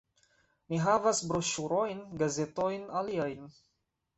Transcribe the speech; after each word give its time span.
Ni 0.73 0.79
havas 0.85 1.21
broŝurojn, 1.33 2.01
gazetojn, 2.23 2.89
aliajn 3.03 3.49